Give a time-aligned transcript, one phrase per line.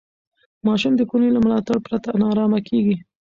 [0.65, 2.95] ماشوم د کورنۍ له ملاتړ پرته نارامه کېږي.